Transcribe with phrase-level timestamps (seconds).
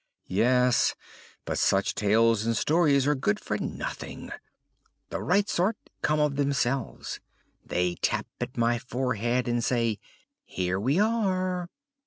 [0.25, 0.95] "Yes,
[1.45, 4.31] but such tales and stories are good for nothing.
[5.11, 7.19] The right sort come of themselves;
[7.63, 9.99] they tap at my forehead and say,
[10.43, 11.69] 'Here we are.'"